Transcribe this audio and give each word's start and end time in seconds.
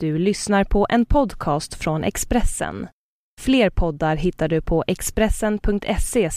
Du 0.00 0.18
lyssnar 0.18 0.64
på 0.64 0.86
en 0.90 1.06
podcast 1.06 1.74
från 1.74 2.04
Expressen. 2.04 2.88
Fler 3.40 3.70
poddar 3.70 4.16
hittar 4.16 4.48
du 4.48 4.60
på 4.60 4.84
expressen.se 4.86 6.30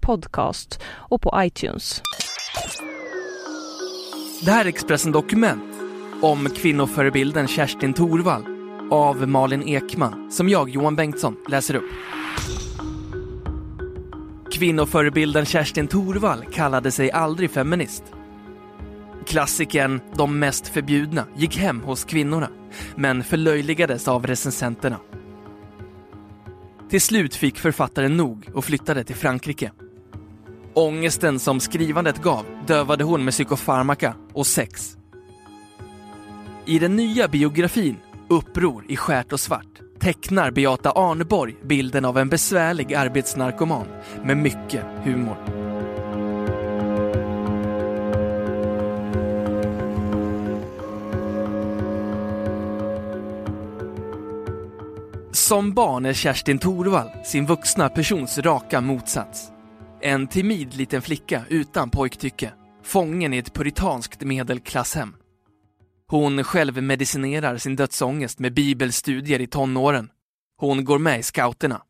podcast 0.00 0.80
och 0.86 1.22
på 1.22 1.32
iTunes. 1.36 2.02
Det 4.44 4.50
här 4.50 4.64
är 4.64 4.68
Expressen 4.68 5.12
Dokument 5.12 5.74
om 6.22 6.48
kvinnoförebilden 6.50 7.48
Kerstin 7.48 7.94
Thorvall 7.94 8.44
av 8.90 9.28
Malin 9.28 9.62
Ekman 9.62 10.30
som 10.32 10.48
jag, 10.48 10.70
Johan 10.70 10.96
Bengtsson, 10.96 11.36
läser 11.48 11.74
upp. 11.74 11.90
Kvinnoförebilden 14.52 15.46
Kerstin 15.46 15.88
Thorvall 15.88 16.44
kallade 16.52 16.90
sig 16.90 17.10
aldrig 17.10 17.50
feminist. 17.50 18.04
Klassikern 19.26 20.00
De 20.14 20.38
mest 20.38 20.68
förbjudna 20.68 21.24
gick 21.36 21.56
hem 21.56 21.80
hos 21.80 22.04
kvinnorna, 22.04 22.48
men 22.96 23.24
förlöjligades 23.24 24.08
av 24.08 24.26
recensenterna. 24.26 24.98
Till 26.90 27.00
slut 27.00 27.34
fick 27.34 27.58
författaren 27.58 28.16
nog 28.16 28.48
och 28.54 28.64
flyttade 28.64 29.04
till 29.04 29.16
Frankrike. 29.16 29.72
Ångesten 30.74 31.38
som 31.38 31.60
skrivandet 31.60 32.22
gav 32.22 32.46
dövade 32.66 33.04
hon 33.04 33.24
med 33.24 33.32
psykofarmaka 33.32 34.14
och 34.32 34.46
sex. 34.46 34.96
I 36.66 36.78
den 36.78 36.96
nya 36.96 37.28
biografin 37.28 37.96
Uppror 38.30 38.84
i 38.88 38.96
skärt 38.96 39.32
och 39.32 39.40
svart 39.40 39.80
tecknar 39.98 40.50
Beata 40.50 40.90
Arneborg 40.90 41.56
bilden 41.62 42.04
av 42.04 42.18
en 42.18 42.28
besvärlig 42.28 42.94
arbetsnarkoman 42.94 43.86
med 44.24 44.36
mycket 44.36 44.84
humor. 45.04 45.57
Som 55.48 55.74
barn 55.74 56.06
är 56.06 56.12
Kerstin 56.12 56.58
Thorvall 56.58 57.24
sin 57.24 57.46
vuxna 57.46 57.88
persons 57.88 58.38
raka 58.38 58.80
motsats. 58.80 59.52
En 60.00 60.26
timid 60.26 60.74
liten 60.74 61.02
flicka 61.02 61.44
utan 61.48 61.90
pojktycke, 61.90 62.52
fången 62.84 63.34
i 63.34 63.38
ett 63.38 63.54
puritanskt 63.54 64.20
medelklasshem. 64.20 65.16
Hon 66.08 66.44
självmedicinerar 66.44 67.56
sin 67.58 67.76
dödsångest 67.76 68.38
med 68.38 68.54
bibelstudier 68.54 69.40
i 69.40 69.46
tonåren. 69.46 70.10
Hon 70.56 70.84
går 70.84 70.98
med 70.98 71.20
i 71.20 71.22
scouterna. 71.22 71.82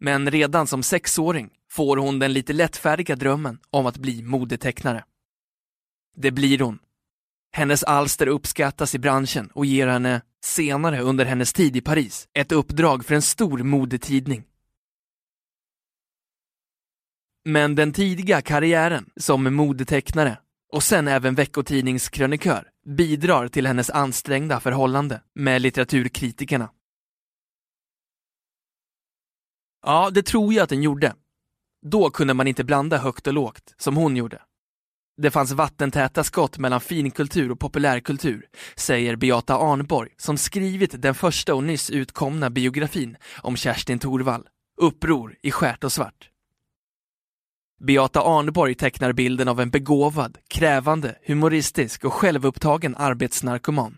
Men 0.00 0.30
redan 0.30 0.66
som 0.66 0.82
sexåring 0.82 1.50
får 1.70 1.96
hon 1.96 2.18
den 2.18 2.32
lite 2.32 2.52
lättfärdiga 2.52 3.16
drömmen 3.16 3.58
om 3.70 3.86
att 3.86 3.98
bli 3.98 4.22
modetecknare. 4.22 5.04
Det 6.16 6.30
blir 6.30 6.58
hon. 6.58 6.78
Hennes 7.56 7.84
alster 7.84 8.26
uppskattas 8.26 8.94
i 8.94 8.98
branschen 8.98 9.50
och 9.54 9.66
ger 9.66 9.86
henne, 9.86 10.22
senare 10.44 11.00
under 11.00 11.24
hennes 11.24 11.52
tid 11.52 11.76
i 11.76 11.80
Paris, 11.80 12.28
ett 12.32 12.52
uppdrag 12.52 13.04
för 13.04 13.14
en 13.14 13.22
stor 13.22 13.58
modetidning. 13.58 14.44
Men 17.44 17.74
den 17.74 17.92
tidiga 17.92 18.42
karriären 18.42 19.10
som 19.16 19.54
modetecknare 19.54 20.38
och 20.72 20.82
sen 20.82 21.08
även 21.08 21.34
veckotidningskrönikör 21.34 22.70
bidrar 22.96 23.48
till 23.48 23.66
hennes 23.66 23.90
ansträngda 23.90 24.60
förhållande 24.60 25.20
med 25.34 25.62
litteraturkritikerna. 25.62 26.70
Ja, 29.86 30.10
det 30.10 30.22
tror 30.22 30.54
jag 30.54 30.62
att 30.62 30.70
den 30.70 30.82
gjorde. 30.82 31.14
Då 31.86 32.10
kunde 32.10 32.34
man 32.34 32.46
inte 32.46 32.64
blanda 32.64 32.98
högt 32.98 33.26
och 33.26 33.32
lågt, 33.32 33.74
som 33.76 33.96
hon 33.96 34.16
gjorde. 34.16 34.42
Det 35.16 35.30
fanns 35.30 35.52
vattentäta 35.52 36.24
skott 36.24 36.58
mellan 36.58 36.80
finkultur 36.80 37.50
och 37.50 37.58
populärkultur, 37.58 38.46
säger 38.76 39.16
Beata 39.16 39.54
Arnborg 39.54 40.10
som 40.16 40.38
skrivit 40.38 41.02
den 41.02 41.14
första 41.14 41.54
och 41.54 41.64
nyss 41.64 41.90
utkomna 41.90 42.50
biografin 42.50 43.16
om 43.42 43.56
Kerstin 43.56 43.98
Thorvall, 43.98 44.46
Uppror 44.80 45.36
i 45.42 45.50
skärt 45.50 45.84
och 45.84 45.92
svart. 45.92 46.30
Beata 47.86 48.20
Arnborg 48.20 48.74
tecknar 48.74 49.12
bilden 49.12 49.48
av 49.48 49.60
en 49.60 49.70
begåvad, 49.70 50.38
krävande, 50.48 51.18
humoristisk 51.26 52.04
och 52.04 52.12
självupptagen 52.12 52.94
arbetsnarkoman. 52.96 53.96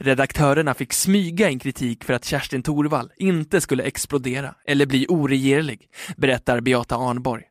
Redaktörerna 0.00 0.74
fick 0.74 0.92
smyga 0.92 1.48
in 1.48 1.58
kritik 1.58 2.04
för 2.04 2.14
att 2.14 2.24
Kerstin 2.24 2.62
Thorvall 2.62 3.12
inte 3.16 3.60
skulle 3.60 3.82
explodera 3.82 4.54
eller 4.64 4.86
bli 4.86 5.06
oregerlig, 5.08 5.88
berättar 6.16 6.60
Beata 6.60 6.96
Arnborg. 6.96 7.44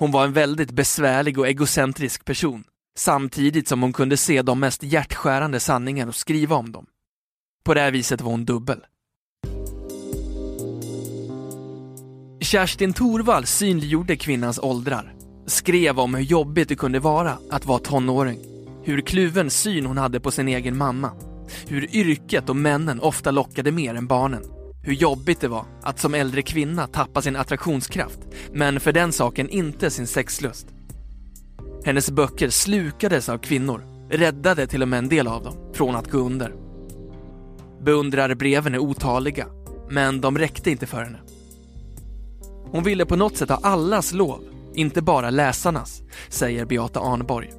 Hon 0.00 0.10
var 0.10 0.24
en 0.24 0.32
väldigt 0.32 0.70
besvärlig 0.70 1.38
och 1.38 1.48
egocentrisk 1.48 2.24
person, 2.24 2.64
samtidigt 2.98 3.68
som 3.68 3.82
hon 3.82 3.92
kunde 3.92 4.16
se 4.16 4.42
de 4.42 4.60
mest 4.60 4.82
hjärtskärande 4.82 5.60
sanningar 5.60 6.06
och 6.06 6.14
skriva 6.14 6.56
om 6.56 6.72
dem. 6.72 6.86
På 7.64 7.74
det 7.74 7.80
här 7.80 7.90
viset 7.90 8.20
var 8.20 8.30
hon 8.30 8.44
dubbel. 8.44 8.80
Kerstin 12.40 12.92
Thorvall 12.92 13.46
synliggjorde 13.46 14.16
kvinnans 14.16 14.58
åldrar, 14.58 15.14
skrev 15.46 16.00
om 16.00 16.14
hur 16.14 16.24
jobbigt 16.24 16.68
det 16.68 16.76
kunde 16.76 17.00
vara 17.00 17.38
att 17.50 17.66
vara 17.66 17.78
tonåring, 17.78 18.38
hur 18.84 19.00
kluven 19.00 19.50
syn 19.50 19.86
hon 19.86 19.98
hade 19.98 20.20
på 20.20 20.30
sin 20.30 20.48
egen 20.48 20.76
mamma, 20.76 21.10
hur 21.66 21.96
yrket 21.96 22.48
och 22.48 22.56
männen 22.56 23.00
ofta 23.00 23.30
lockade 23.30 23.72
mer 23.72 23.94
än 23.94 24.06
barnen, 24.06 24.42
hur 24.88 24.94
jobbigt 24.94 25.40
det 25.40 25.48
var 25.48 25.64
att 25.82 25.98
som 25.98 26.14
äldre 26.14 26.42
kvinna 26.42 26.86
tappa 26.86 27.22
sin 27.22 27.36
attraktionskraft, 27.36 28.18
men 28.52 28.80
för 28.80 28.92
den 28.92 29.12
saken 29.12 29.48
inte 29.48 29.90
sin 29.90 30.06
sexlust. 30.06 30.66
Hennes 31.84 32.10
böcker 32.10 32.50
slukades 32.50 33.28
av 33.28 33.38
kvinnor, 33.38 33.84
räddade 34.10 34.66
till 34.66 34.82
och 34.82 34.88
med 34.88 34.98
en 34.98 35.08
del 35.08 35.26
av 35.26 35.44
dem 35.44 35.54
från 35.74 35.96
att 35.96 36.10
gå 36.10 36.18
under. 36.18 36.54
Beundrarbreven 37.82 38.74
är 38.74 38.78
otaliga, 38.78 39.46
men 39.90 40.20
de 40.20 40.38
räckte 40.38 40.70
inte 40.70 40.86
för 40.86 41.04
henne. 41.04 41.20
Hon 42.70 42.84
ville 42.84 43.06
på 43.06 43.16
något 43.16 43.36
sätt 43.36 43.48
ha 43.48 43.60
allas 43.62 44.12
lov, 44.12 44.40
inte 44.74 45.02
bara 45.02 45.30
läsarnas, 45.30 46.02
säger 46.28 46.64
Beata 46.64 47.00
Arnborg. 47.00 47.52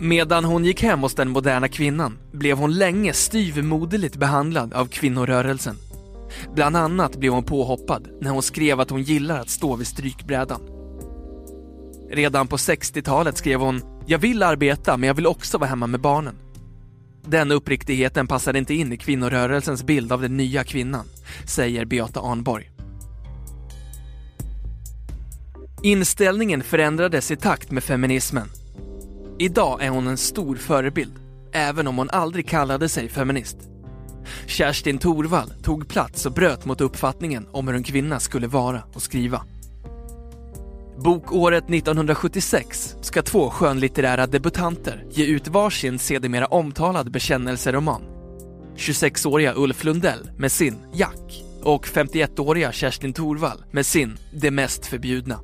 Medan 0.00 0.44
hon 0.44 0.64
gick 0.64 0.82
hem 0.82 1.00
hos 1.00 1.14
den 1.14 1.28
moderna 1.28 1.68
kvinnan 1.68 2.18
blev 2.32 2.58
hon 2.58 2.74
länge 2.74 3.12
styvmoderligt 3.12 4.16
behandlad 4.16 4.74
av 4.74 4.86
kvinnorörelsen. 4.86 5.76
Bland 6.54 6.76
annat 6.76 7.16
blev 7.16 7.32
hon 7.32 7.44
påhoppad 7.44 8.08
när 8.20 8.30
hon 8.30 8.42
skrev 8.42 8.80
att 8.80 8.90
hon 8.90 9.02
gillar 9.02 9.40
att 9.40 9.50
stå 9.50 9.76
vid 9.76 9.86
strykbrädan. 9.86 10.60
Redan 12.10 12.46
på 12.46 12.56
60-talet 12.56 13.36
skrev 13.36 13.60
hon 13.60 13.82
“Jag 14.06 14.18
vill 14.18 14.42
arbeta 14.42 14.96
men 14.96 15.06
jag 15.06 15.14
vill 15.14 15.26
också 15.26 15.58
vara 15.58 15.70
hemma 15.70 15.86
med 15.86 16.00
barnen”. 16.00 16.34
Den 17.24 17.50
uppriktigheten 17.50 18.26
passade 18.26 18.58
inte 18.58 18.74
in 18.74 18.92
i 18.92 18.96
kvinnorörelsens 18.96 19.84
bild 19.84 20.12
av 20.12 20.22
den 20.22 20.36
nya 20.36 20.64
kvinnan, 20.64 21.06
säger 21.46 21.84
Beata 21.84 22.20
Arnborg. 22.20 22.70
Inställningen 25.82 26.62
förändrades 26.62 27.30
i 27.30 27.36
takt 27.36 27.70
med 27.70 27.84
feminismen. 27.84 28.48
Idag 29.38 29.82
är 29.82 29.88
hon 29.88 30.06
en 30.06 30.16
stor 30.16 30.56
förebild, 30.56 31.12
även 31.52 31.86
om 31.86 31.96
hon 31.96 32.10
aldrig 32.10 32.48
kallade 32.48 32.88
sig 32.88 33.08
feminist. 33.08 33.56
Kerstin 34.46 34.98
Thorvall 34.98 35.52
tog 35.62 35.88
plats 35.88 36.26
och 36.26 36.32
bröt 36.32 36.64
mot 36.64 36.80
uppfattningen 36.80 37.46
om 37.52 37.68
hur 37.68 37.74
en 37.74 37.82
kvinna 37.82 38.20
skulle 38.20 38.46
vara 38.46 38.82
och 38.92 39.02
skriva. 39.02 39.42
Bokåret 40.98 41.70
1976 41.70 42.96
ska 43.00 43.22
två 43.22 43.50
skönlitterära 43.50 44.26
debutanter 44.26 45.04
ge 45.10 45.26
ut 45.26 45.48
varsin 45.48 45.98
sedermera 45.98 46.46
omtalad 46.46 47.10
bekännelseroman. 47.10 48.02
26-åriga 48.76 49.54
Ulf 49.56 49.84
Lundell 49.84 50.30
med 50.36 50.52
sin 50.52 50.78
Jack 50.92 51.44
och 51.62 51.86
51-åriga 51.86 52.72
Kerstin 52.72 53.12
Thorvall 53.12 53.64
med 53.70 53.86
sin 53.86 54.18
Det 54.32 54.50
mest 54.50 54.86
förbjudna. 54.86 55.40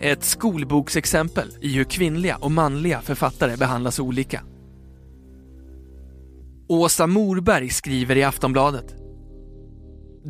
Ett 0.00 0.24
skolboksexempel 0.24 1.48
i 1.60 1.72
hur 1.72 1.84
kvinnliga 1.84 2.36
och 2.36 2.50
manliga 2.50 3.00
författare 3.00 3.56
behandlas 3.56 4.00
olika. 4.00 4.42
Åsa 6.68 7.06
Morberg 7.06 7.68
skriver 7.68 8.16
i 8.16 8.22
Aftonbladet 8.22 8.98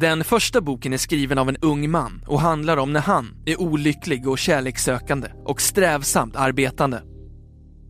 den 0.00 0.24
första 0.24 0.60
boken 0.60 0.92
är 0.92 0.96
skriven 0.96 1.38
av 1.38 1.48
en 1.48 1.56
ung 1.56 1.90
man 1.90 2.24
och 2.26 2.40
handlar 2.40 2.76
om 2.76 2.92
när 2.92 3.00
han 3.00 3.34
är 3.46 3.60
olycklig 3.60 4.28
och 4.28 4.38
kärlekssökande 4.38 5.28
och 5.44 5.60
strävsamt 5.60 6.36
arbetande. 6.36 7.02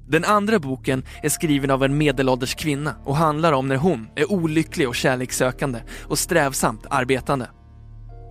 Den 0.08 0.24
andra 0.24 0.58
boken 0.58 1.04
är 1.22 1.28
skriven 1.28 1.70
av 1.70 1.84
en 1.84 1.98
medelålders 1.98 2.54
kvinna 2.54 2.94
och 3.04 3.16
handlar 3.16 3.52
om 3.52 3.68
när 3.68 3.76
hon 3.76 4.08
är 4.16 4.32
olycklig 4.32 4.88
och 4.88 4.94
kärlekssökande 4.94 5.78
och 6.02 6.18
strävsamt 6.18 6.86
arbetande. 6.90 7.48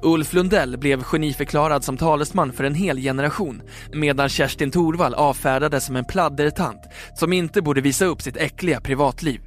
Ulf 0.01 0.33
Lundell 0.33 0.77
blev 0.77 1.03
geniförklarad 1.03 1.83
som 1.83 1.97
talesman 1.97 2.53
för 2.53 2.63
en 2.63 2.75
hel 2.75 2.97
generation 2.97 3.61
medan 3.93 4.29
Kerstin 4.29 4.71
Thorvall 4.71 5.13
avfärdades 5.13 5.85
som 5.85 5.95
en 5.95 6.05
pladdertant 6.05 6.81
som 7.15 7.33
inte 7.33 7.61
borde 7.61 7.81
visa 7.81 8.05
upp 8.05 8.21
sitt 8.21 8.37
äckliga 8.37 8.81
privatliv. 8.81 9.41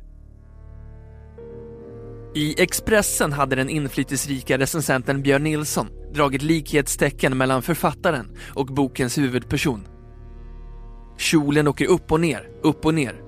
I 2.35 2.63
Expressen 2.63 3.33
hade 3.33 3.57
den 3.57 3.69
inflytelserika 3.69 4.59
recensenten 4.59 5.23
Björn 5.23 5.45
Nilsson 5.45 5.89
dragit 6.15 6.43
likhetstecken 6.43 7.37
mellan 7.37 7.63
författaren 7.63 8.37
och 8.55 8.67
bokens 8.67 9.19
huvudperson. 9.19 9.87
Kjolen 11.19 11.69
åker 11.69 11.87
upp 11.87 12.13
och 12.13 12.21
ner, 12.21 12.49
upp 12.63 12.85
och 12.85 12.95
ner. 12.95 13.21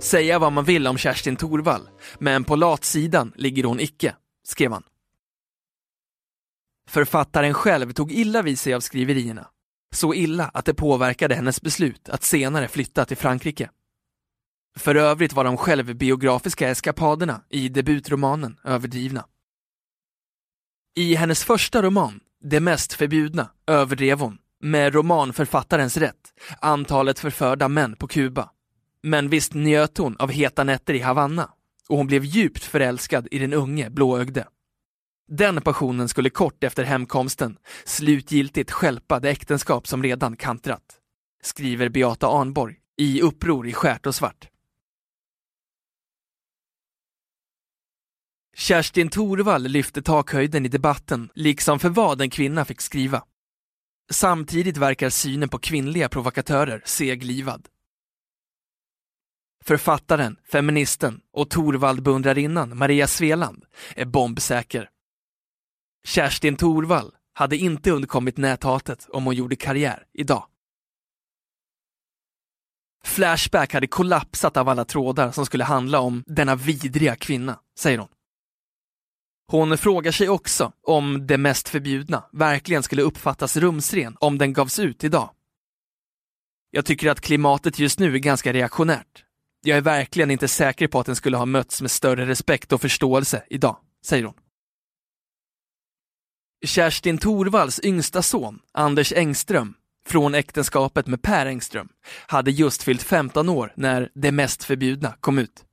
Säga 0.00 0.38
vad 0.38 0.52
man 0.52 0.64
vill 0.64 0.86
om 0.86 0.98
Kerstin 0.98 1.36
Thorvall, 1.36 1.88
men 2.18 2.44
på 2.44 2.56
latsidan 2.56 3.32
ligger 3.36 3.64
hon 3.64 3.80
icke, 3.80 4.14
skrev 4.44 4.72
han. 4.72 4.82
Författaren 6.90 7.54
själv 7.54 7.92
tog 7.92 8.12
illa 8.12 8.42
vid 8.42 8.58
sig 8.58 8.74
av 8.74 8.80
skriverierna. 8.80 9.48
Så 9.94 10.14
illa 10.14 10.50
att 10.54 10.64
det 10.64 10.74
påverkade 10.74 11.34
hennes 11.34 11.62
beslut 11.62 12.08
att 12.08 12.22
senare 12.22 12.68
flytta 12.68 13.04
till 13.04 13.16
Frankrike. 13.16 13.70
För 14.76 14.94
övrigt 14.94 15.32
var 15.32 15.44
de 15.44 15.56
självbiografiska 15.56 16.68
eskapaderna 16.68 17.42
i 17.48 17.68
debutromanen 17.68 18.56
överdrivna. 18.64 19.24
I 20.96 21.14
hennes 21.14 21.44
första 21.44 21.82
roman, 21.82 22.20
Det 22.42 22.60
mest 22.60 22.92
förbjudna, 22.92 23.50
överdrev 23.66 24.20
hon, 24.20 24.38
med 24.60 24.94
romanförfattarens 24.94 25.96
rätt, 25.96 26.32
antalet 26.60 27.18
förförda 27.18 27.68
män 27.68 27.96
på 27.96 28.08
Kuba. 28.08 28.50
Men 29.02 29.28
visst 29.28 29.54
njöt 29.54 29.98
hon 29.98 30.16
av 30.16 30.30
heta 30.30 30.64
nätter 30.64 30.94
i 30.94 31.00
Havanna 31.00 31.50
och 31.88 31.96
hon 31.96 32.06
blev 32.06 32.24
djupt 32.24 32.64
förälskad 32.64 33.28
i 33.30 33.38
den 33.38 33.52
unge 33.52 33.90
blåögde. 33.90 34.46
Den 35.32 35.62
passionen 35.62 36.08
skulle 36.08 36.30
kort 36.30 36.64
efter 36.64 36.84
hemkomsten 36.84 37.58
slutgiltigt 37.84 38.70
skälpa 38.70 39.20
det 39.20 39.30
äktenskap 39.30 39.86
som 39.86 40.02
redan 40.02 40.36
kantrat, 40.36 40.98
skriver 41.42 41.88
Beata 41.88 42.26
Arnborg 42.26 42.76
i 42.96 43.20
Uppror 43.22 43.68
i 43.68 43.72
skärt 43.72 44.06
och 44.06 44.14
svart. 44.14 44.48
Kerstin 48.56 49.08
Thorvall 49.08 49.62
lyfte 49.62 50.02
takhöjden 50.02 50.66
i 50.66 50.68
debatten, 50.68 51.30
liksom 51.34 51.78
för 51.78 51.88
vad 51.88 52.20
en 52.20 52.30
kvinna 52.30 52.64
fick 52.64 52.80
skriva. 52.80 53.24
Samtidigt 54.10 54.76
verkar 54.76 55.10
synen 55.10 55.48
på 55.48 55.58
kvinnliga 55.58 56.08
provokatörer 56.08 56.82
seglivad. 56.84 57.68
Författaren, 59.64 60.36
feministen 60.52 61.20
och 61.32 61.50
Torvald-beundrarinnan 61.50 62.78
Maria 62.78 63.06
Sveland 63.06 63.64
är 63.96 64.04
bombsäker. 64.04 64.90
Kerstin 66.06 66.56
Thorvall 66.56 67.14
hade 67.32 67.56
inte 67.56 67.90
undkommit 67.90 68.36
näthatet 68.36 69.08
om 69.08 69.24
hon 69.24 69.34
gjorde 69.34 69.56
karriär 69.56 70.04
idag. 70.12 70.46
Flashback 73.04 73.74
hade 73.74 73.86
kollapsat 73.86 74.56
av 74.56 74.68
alla 74.68 74.84
trådar 74.84 75.30
som 75.30 75.46
skulle 75.46 75.64
handla 75.64 76.00
om 76.00 76.24
denna 76.26 76.54
vidriga 76.54 77.16
kvinna, 77.16 77.60
säger 77.78 77.98
hon. 77.98 78.08
Hon 79.46 79.78
frågar 79.78 80.12
sig 80.12 80.28
också 80.28 80.72
om 80.82 81.26
det 81.26 81.38
mest 81.38 81.68
förbjudna 81.68 82.24
verkligen 82.32 82.82
skulle 82.82 83.02
uppfattas 83.02 83.56
rumsren 83.56 84.16
om 84.20 84.38
den 84.38 84.52
gavs 84.52 84.78
ut 84.78 85.04
idag. 85.04 85.30
Jag 86.70 86.84
tycker 86.84 87.10
att 87.10 87.20
klimatet 87.20 87.78
just 87.78 87.98
nu 87.98 88.14
är 88.14 88.18
ganska 88.18 88.52
reaktionärt. 88.52 89.24
Jag 89.62 89.78
är 89.78 89.82
verkligen 89.82 90.30
inte 90.30 90.48
säker 90.48 90.88
på 90.88 91.00
att 91.00 91.06
den 91.06 91.16
skulle 91.16 91.36
ha 91.36 91.46
mötts 91.46 91.82
med 91.82 91.90
större 91.90 92.26
respekt 92.26 92.72
och 92.72 92.80
förståelse 92.80 93.44
idag, 93.50 93.76
säger 94.04 94.24
hon. 94.24 94.34
Kerstin 96.66 97.18
Torvalls 97.18 97.80
yngsta 97.84 98.22
son, 98.22 98.58
Anders 98.72 99.12
Engström, 99.12 99.74
från 100.06 100.34
äktenskapet 100.34 101.06
med 101.06 101.22
Per 101.22 101.46
Engström, 101.46 101.88
hade 102.26 102.50
just 102.50 102.82
fyllt 102.82 103.02
15 103.02 103.48
år 103.48 103.72
när 103.76 104.10
Det 104.14 104.32
mest 104.32 104.64
förbjudna 104.64 105.14
kom 105.20 105.38
ut. 105.38 105.64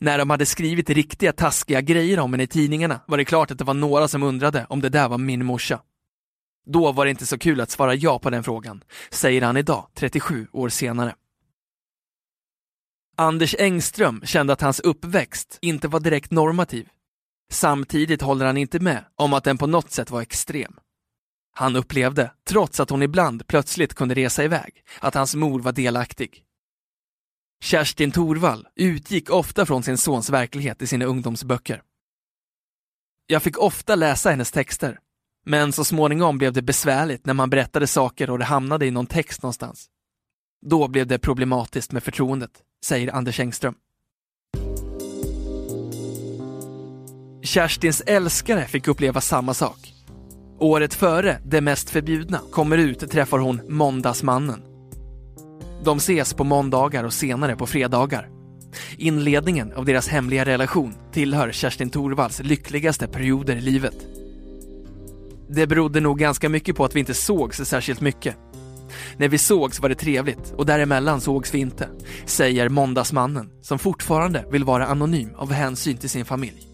När 0.00 0.18
de 0.18 0.30
hade 0.30 0.46
skrivit 0.46 0.90
riktiga 0.90 1.32
taskiga 1.32 1.80
grejer 1.80 2.18
om 2.18 2.32
henne 2.32 2.42
i 2.42 2.46
tidningarna 2.46 3.00
var 3.06 3.18
det 3.18 3.24
klart 3.24 3.50
att 3.50 3.58
det 3.58 3.64
var 3.64 3.74
några 3.74 4.08
som 4.08 4.22
undrade 4.22 4.66
om 4.68 4.80
det 4.80 4.88
där 4.88 5.08
var 5.08 5.18
min 5.18 5.44
morsa. 5.44 5.82
Då 6.66 6.92
var 6.92 7.04
det 7.04 7.10
inte 7.10 7.26
så 7.26 7.38
kul 7.38 7.60
att 7.60 7.70
svara 7.70 7.94
ja 7.94 8.18
på 8.18 8.30
den 8.30 8.44
frågan, 8.44 8.84
säger 9.10 9.42
han 9.42 9.56
idag, 9.56 9.86
37 9.94 10.48
år 10.52 10.68
senare. 10.68 11.14
Anders 13.16 13.54
Engström 13.58 14.22
kände 14.24 14.52
att 14.52 14.60
hans 14.60 14.80
uppväxt 14.80 15.58
inte 15.60 15.88
var 15.88 16.00
direkt 16.00 16.30
normativ. 16.30 16.88
Samtidigt 17.52 18.22
håller 18.22 18.46
han 18.46 18.56
inte 18.56 18.80
med 18.80 19.04
om 19.14 19.32
att 19.32 19.44
den 19.44 19.58
på 19.58 19.66
något 19.66 19.90
sätt 19.90 20.10
var 20.10 20.22
extrem. 20.22 20.76
Han 21.52 21.76
upplevde, 21.76 22.32
trots 22.48 22.80
att 22.80 22.90
hon 22.90 23.02
ibland 23.02 23.46
plötsligt 23.46 23.94
kunde 23.94 24.14
resa 24.14 24.44
iväg, 24.44 24.84
att 25.00 25.14
hans 25.14 25.34
mor 25.34 25.60
var 25.60 25.72
delaktig. 25.72 26.42
Kerstin 27.60 28.12
Torvall 28.12 28.66
utgick 28.74 29.30
ofta 29.30 29.66
från 29.66 29.82
sin 29.82 29.98
sons 29.98 30.30
verklighet 30.30 30.82
i 30.82 30.86
sina 30.86 31.04
ungdomsböcker. 31.04 31.82
Jag 33.26 33.42
fick 33.42 33.58
ofta 33.58 33.94
läsa 33.94 34.30
hennes 34.30 34.52
texter, 34.52 34.98
men 35.44 35.72
så 35.72 35.84
småningom 35.84 36.38
blev 36.38 36.52
det 36.52 36.62
besvärligt 36.62 37.26
när 37.26 37.34
man 37.34 37.50
berättade 37.50 37.86
saker 37.86 38.30
och 38.30 38.38
det 38.38 38.44
hamnade 38.44 38.86
i 38.86 38.90
någon 38.90 39.06
text 39.06 39.42
någonstans. 39.42 39.86
Då 40.66 40.88
blev 40.88 41.06
det 41.06 41.18
problematiskt 41.18 41.92
med 41.92 42.02
förtroendet, 42.02 42.62
säger 42.84 43.14
Anders 43.14 43.40
Engström. 43.40 43.74
Kerstins 47.46 48.02
älskare 48.06 48.64
fick 48.64 48.88
uppleva 48.88 49.20
samma 49.20 49.54
sak. 49.54 49.92
Året 50.58 50.94
före 50.94 51.38
Det 51.44 51.60
mest 51.60 51.90
förbjudna 51.90 52.40
kommer 52.52 52.78
ut 52.78 53.10
träffar 53.10 53.38
hon 53.38 53.60
Måndagsmannen 53.68 54.62
de 55.86 55.96
ses 55.96 56.34
på 56.34 56.44
måndagar 56.44 57.04
och 57.04 57.12
senare 57.12 57.56
på 57.56 57.66
fredagar. 57.66 58.28
Inledningen 58.96 59.72
av 59.72 59.84
deras 59.84 60.08
hemliga 60.08 60.44
relation 60.44 60.94
tillhör 61.12 61.52
Kerstin 61.52 61.90
Thorvalls 61.90 62.40
lyckligaste 62.40 63.06
perioder 63.06 63.56
i 63.56 63.60
livet. 63.60 63.96
Det 65.48 65.66
berodde 65.66 66.00
nog 66.00 66.18
ganska 66.18 66.48
mycket 66.48 66.76
på 66.76 66.84
att 66.84 66.94
vi 66.94 67.00
inte 67.00 67.14
sågs 67.14 67.56
särskilt 67.56 68.00
mycket. 68.00 68.36
När 69.16 69.28
vi 69.28 69.38
sågs 69.38 69.80
var 69.80 69.88
det 69.88 69.94
trevligt 69.94 70.54
och 70.56 70.66
däremellan 70.66 71.20
sågs 71.20 71.54
vi 71.54 71.58
inte, 71.58 71.88
säger 72.24 72.68
måndagsmannen 72.68 73.50
som 73.62 73.78
fortfarande 73.78 74.44
vill 74.50 74.64
vara 74.64 74.86
anonym 74.86 75.30
av 75.36 75.52
hänsyn 75.52 75.96
till 75.96 76.10
sin 76.10 76.24
familj. 76.24 76.65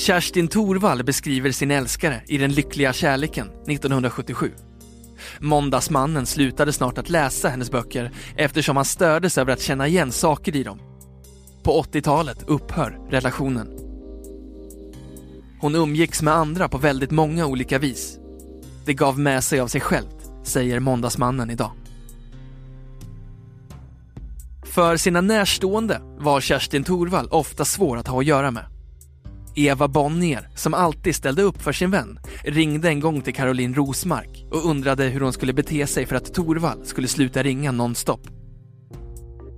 Kerstin 0.00 0.48
Thorvall 0.48 1.04
beskriver 1.04 1.52
sin 1.52 1.70
älskare 1.70 2.22
i 2.26 2.38
Den 2.38 2.52
lyckliga 2.52 2.92
kärleken 2.92 3.46
1977 3.46 4.50
Måndagsmannen 5.40 6.26
slutade 6.26 6.72
snart 6.72 6.98
att 6.98 7.10
läsa 7.10 7.48
hennes 7.48 7.70
böcker 7.70 8.12
eftersom 8.36 8.76
han 8.76 8.84
stördes 8.84 9.38
över 9.38 9.52
att 9.52 9.60
känna 9.60 9.88
igen 9.88 10.12
saker 10.12 10.56
i 10.56 10.62
dem. 10.62 10.78
På 11.62 11.82
80-talet 11.82 12.44
upphör 12.46 12.98
relationen. 13.10 13.68
Hon 15.60 15.74
umgicks 15.74 16.22
med 16.22 16.34
andra 16.34 16.68
på 16.68 16.78
väldigt 16.78 17.10
många 17.10 17.46
olika 17.46 17.78
vis. 17.78 18.18
Det 18.84 18.94
gav 18.94 19.18
med 19.18 19.44
sig 19.44 19.60
av 19.60 19.68
sig 19.68 19.80
självt, 19.80 20.30
säger 20.44 20.80
Måndagsmannen 20.80 21.50
idag. 21.50 21.72
För 24.64 24.96
sina 24.96 25.20
närstående 25.20 26.00
var 26.18 26.40
Kerstin 26.40 26.84
Thorvall 26.84 27.28
ofta 27.30 27.64
svår 27.64 27.96
att 27.96 28.08
ha 28.08 28.20
att 28.20 28.26
göra 28.26 28.50
med. 28.50 28.79
Eva 29.54 29.88
Bonnier, 29.88 30.48
som 30.54 30.74
alltid 30.74 31.14
ställde 31.14 31.42
upp 31.42 31.62
för 31.62 31.72
sin 31.72 31.90
vän, 31.90 32.18
ringde 32.44 32.88
en 32.88 33.00
gång 33.00 33.20
till 33.20 33.34
Caroline 33.34 33.74
Rosmark 33.74 34.44
och 34.50 34.70
undrade 34.70 35.04
hur 35.04 35.20
hon 35.20 35.32
skulle 35.32 35.52
bete 35.52 35.86
sig 35.86 36.06
för 36.06 36.16
att 36.16 36.34
Torvald 36.34 36.86
skulle 36.86 37.08
sluta 37.08 37.42
ringa 37.42 37.72
nonstop. 37.72 38.20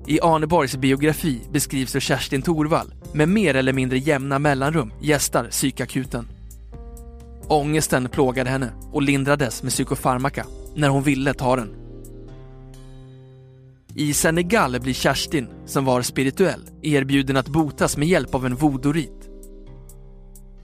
I 0.06 0.20
Arneborgs 0.20 0.76
biografi 0.76 1.40
beskrivs 1.52 1.94
hur 1.94 2.00
Kerstin 2.00 2.42
Torvall 2.42 2.94
med 3.12 3.28
mer 3.28 3.54
eller 3.54 3.72
mindre 3.72 3.98
jämna 3.98 4.38
mellanrum 4.38 4.92
gästar 5.00 5.44
psykakuten. 5.44 6.28
Ångesten 7.48 8.08
plågade 8.08 8.50
henne 8.50 8.72
och 8.92 9.02
lindrades 9.02 9.62
med 9.62 9.72
psykofarmaka 9.72 10.46
när 10.74 10.88
hon 10.88 11.02
ville 11.02 11.34
ta 11.34 11.56
den. 11.56 11.74
I 13.94 14.14
Senegal 14.14 14.80
blir 14.80 14.94
Kerstin, 14.94 15.48
som 15.66 15.84
var 15.84 16.02
spirituell, 16.02 16.60
erbjuden 16.82 17.36
att 17.36 17.48
botas 17.48 17.96
med 17.96 18.08
hjälp 18.08 18.34
av 18.34 18.46
en 18.46 18.56
vodorit 18.56 19.21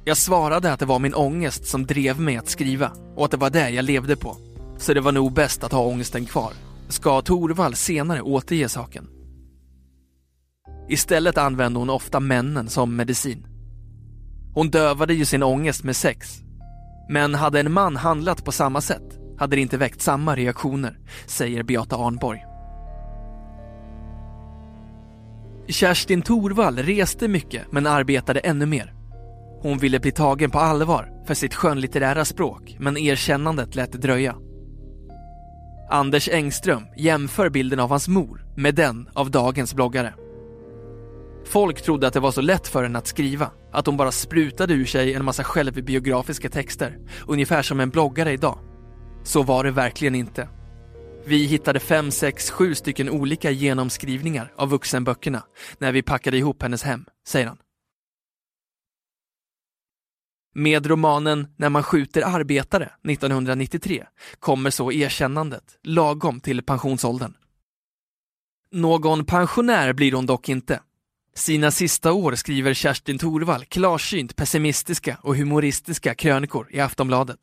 jag 0.08 0.16
svarade 0.16 0.72
att 0.72 0.80
det 0.80 0.86
var 0.86 0.98
min 0.98 1.14
ångest 1.14 1.66
som 1.66 1.86
drev 1.86 2.20
mig 2.20 2.36
att 2.36 2.48
skriva 2.48 2.92
och 3.16 3.24
att 3.24 3.30
det 3.30 3.36
var 3.36 3.50
det 3.50 3.70
jag 3.70 3.84
levde 3.84 4.16
på. 4.16 4.36
Så 4.78 4.94
det 4.94 5.00
var 5.00 5.12
nog 5.12 5.32
bäst 5.32 5.64
att 5.64 5.72
ha 5.72 5.80
ångesten 5.80 6.26
kvar. 6.26 6.52
Ska 6.88 7.22
Torvald 7.22 7.76
senare 7.76 8.22
återge 8.22 8.68
saken? 8.68 9.08
Istället 10.88 11.38
använde 11.38 11.78
hon 11.78 11.90
ofta 11.90 12.20
männen 12.20 12.68
som 12.68 12.96
medicin. 12.96 13.46
Hon 14.54 14.70
dövade 14.70 15.14
ju 15.14 15.24
sin 15.24 15.42
ångest 15.42 15.84
med 15.84 15.96
sex. 15.96 16.38
Men 17.08 17.34
hade 17.34 17.60
en 17.60 17.72
man 17.72 17.96
handlat 17.96 18.44
på 18.44 18.52
samma 18.52 18.80
sätt 18.80 19.18
hade 19.38 19.56
det 19.56 19.62
inte 19.62 19.76
väckt 19.76 20.02
samma 20.02 20.36
reaktioner, 20.36 20.98
säger 21.26 21.62
Beata 21.62 21.96
Arnborg. 21.96 22.44
Kerstin 25.68 26.22
Torvall 26.22 26.78
reste 26.78 27.28
mycket 27.28 27.72
men 27.72 27.86
arbetade 27.86 28.40
ännu 28.40 28.66
mer. 28.66 28.97
Hon 29.62 29.78
ville 29.78 30.00
bli 30.00 30.12
tagen 30.12 30.50
på 30.50 30.58
allvar 30.58 31.10
för 31.26 31.34
sitt 31.34 31.54
skönlitterära 31.54 32.24
språk, 32.24 32.76
men 32.80 32.96
erkännandet 32.96 33.74
lät 33.74 33.92
det 33.92 33.98
dröja. 33.98 34.36
Anders 35.90 36.28
Engström 36.28 36.82
jämför 36.96 37.50
bilden 37.50 37.80
av 37.80 37.90
hans 37.90 38.08
mor 38.08 38.44
med 38.56 38.74
den 38.74 39.08
av 39.14 39.30
dagens 39.30 39.74
bloggare. 39.74 40.14
Folk 41.46 41.82
trodde 41.82 42.06
att 42.06 42.14
det 42.14 42.20
var 42.20 42.30
så 42.30 42.40
lätt 42.40 42.68
för 42.68 42.82
henne 42.82 42.98
att 42.98 43.06
skriva, 43.06 43.50
att 43.72 43.86
hon 43.86 43.96
bara 43.96 44.12
sprutade 44.12 44.74
ur 44.74 44.84
sig 44.84 45.14
en 45.14 45.24
massa 45.24 45.44
självbiografiska 45.44 46.48
texter, 46.48 46.98
ungefär 47.26 47.62
som 47.62 47.80
en 47.80 47.90
bloggare 47.90 48.32
idag. 48.32 48.58
Så 49.22 49.42
var 49.42 49.64
det 49.64 49.70
verkligen 49.70 50.14
inte. 50.14 50.48
Vi 51.24 51.44
hittade 51.44 51.80
fem, 51.80 52.10
sex, 52.10 52.50
sju 52.50 52.74
stycken 52.74 53.10
olika 53.10 53.50
genomskrivningar 53.50 54.52
av 54.56 54.68
vuxenböckerna 54.68 55.42
när 55.78 55.92
vi 55.92 56.02
packade 56.02 56.36
ihop 56.36 56.62
hennes 56.62 56.82
hem, 56.82 57.04
säger 57.26 57.46
han. 57.46 57.58
Med 60.58 60.86
romanen 60.86 61.46
När 61.56 61.68
man 61.68 61.82
skjuter 61.82 62.22
arbetare 62.22 62.90
1993 63.08 64.04
kommer 64.40 64.70
så 64.70 64.92
erkännandet, 64.92 65.78
lagom 65.82 66.40
till 66.40 66.62
pensionsåldern. 66.62 67.34
Någon 68.72 69.24
pensionär 69.24 69.92
blir 69.92 70.12
hon 70.12 70.26
dock 70.26 70.48
inte. 70.48 70.80
Sina 71.34 71.70
sista 71.70 72.12
år 72.12 72.34
skriver 72.34 72.74
Kerstin 72.74 73.18
Thorvall 73.18 73.64
klarsynt 73.64 74.36
pessimistiska 74.36 75.18
och 75.22 75.36
humoristiska 75.36 76.14
krönikor 76.14 76.68
i 76.70 76.80
Aftonbladet. 76.80 77.40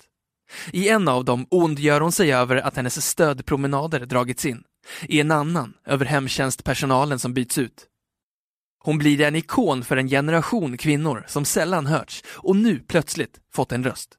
I 0.72 0.90
en 0.90 1.08
av 1.08 1.26
dem 1.26 1.48
ondgör 1.52 2.02
hon 2.02 2.12
sig 2.12 2.34
över 2.34 2.56
att 2.56 2.76
hennes 2.76 3.08
stödpromenader 3.08 4.06
dragits 4.06 4.46
in. 4.46 4.64
I 5.02 5.20
en 5.20 5.32
annan 5.32 5.74
över 5.86 6.06
hemtjänstpersonalen 6.06 7.20
som 7.20 7.34
byts 7.34 7.58
ut. 7.58 7.88
Hon 8.86 8.98
blir 8.98 9.22
en 9.22 9.36
ikon 9.36 9.84
för 9.84 9.98
en 9.98 10.08
generation 10.08 10.77
kvinnor 10.77 11.25
som 11.27 11.46
sällan 11.46 11.86
hörts 11.86 12.24
och 12.27 12.56
nu 12.56 12.80
plötsligt 12.80 13.39
fått 13.54 13.72
en 13.72 13.84
röst. 13.84 14.18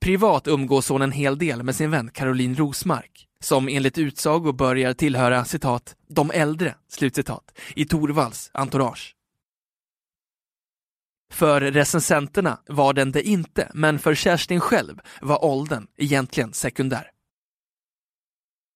Privat 0.00 0.48
umgås 0.48 0.88
hon 0.88 1.02
en 1.02 1.12
hel 1.12 1.38
del 1.38 1.62
med 1.62 1.76
sin 1.76 1.90
vän 1.90 2.10
Caroline 2.10 2.54
Rosmark, 2.54 3.28
som 3.40 3.68
enligt 3.68 3.98
utsago 3.98 4.52
börjar 4.52 4.94
tillhöra 4.94 5.44
citat 5.44 5.96
”de 6.08 6.30
äldre” 6.30 6.74
slutcitat, 6.88 7.58
i 7.76 7.84
Torvalds 7.84 8.50
entourage. 8.54 9.16
För 11.32 11.60
recensenterna 11.60 12.58
var 12.66 12.92
den 12.92 13.12
det 13.12 13.22
inte, 13.22 13.70
men 13.74 13.98
för 13.98 14.14
Kerstin 14.14 14.60
själv 14.60 15.00
var 15.20 15.44
åldern 15.44 15.86
egentligen 15.96 16.52
sekundär. 16.52 17.10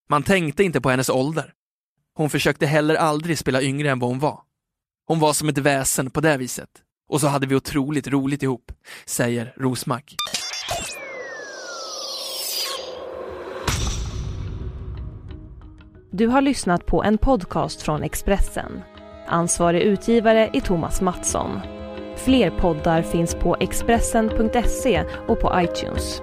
Man 0.09 0.23
tänkte 0.23 0.65
inte 0.65 0.81
på 0.81 0.91
hennes 0.91 1.09
ålder. 1.09 1.53
Hon 2.15 2.31
försökte 2.31 2.67
heller 2.67 2.95
aldrig 2.95 3.39
spela 3.39 3.63
yngre 3.63 3.91
än 3.91 3.99
vad 3.99 4.11
hon 4.11 4.19
var. 4.19 4.46
Hon 5.09 5.19
var 5.19 5.33
som 5.33 5.49
ett 5.49 5.59
väsen 5.59 6.11
på 6.11 6.21
det 6.21 6.37
viset. 6.37 6.69
Och 7.09 7.21
så 7.21 7.27
hade 7.27 7.47
vi 7.47 7.55
otroligt 7.55 8.09
roligt 8.09 8.43
ihop, 8.43 8.73
säger 9.07 9.55
Rosmark. 9.57 10.15
Du 16.13 16.27
har 16.27 16.41
lyssnat 16.41 16.87
på 16.87 17.03
en 17.03 17.19
podcast 17.19 17.83
från 17.83 18.03
Expressen. 18.03 18.83
Ansvarig 19.27 19.83
utgivare 19.83 20.51
är 20.53 20.61
Thomas 20.61 21.01
Mattsson. 21.01 21.61
Fler 22.17 22.51
poddar 22.51 23.03
finns 23.03 23.35
på 23.35 23.57
Expressen.se 23.61 25.05
och 25.29 25.41
på 25.41 25.61
iTunes. 25.61 26.23